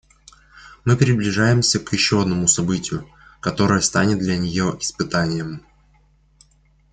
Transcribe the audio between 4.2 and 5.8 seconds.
нее испытанием.